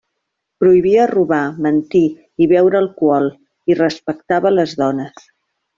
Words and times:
Prohibia 0.61 1.03
robar, 1.11 1.41
mentir 1.67 2.03
i 2.45 2.49
beure 2.55 2.81
alcohol, 2.83 3.31
i 3.73 3.79
respectava 3.85 4.57
les 4.59 4.79
dones. 4.85 5.29